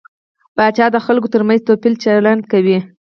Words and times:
پاچا 0.55 0.85
د 0.91 0.97
خلکو 1.05 1.27
تر 1.33 1.41
منځ 1.47 1.59
توپيري 1.67 1.97
چلند 2.03 2.41
کوي. 2.51 2.79